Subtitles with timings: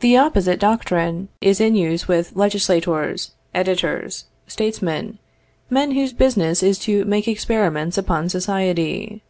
[0.00, 5.18] The opposite doctrine is in use with legislators, editors, statesmen,
[5.68, 9.22] men whose business is to make experiments upon society.